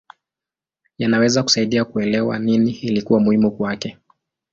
Yanaweza 0.97 1.43
kusaidia 1.43 1.85
kuelewa 1.85 2.39
nini 2.39 2.71
ilikuwa 2.71 3.19
muhimu 3.19 3.51
kwake. 3.51 3.97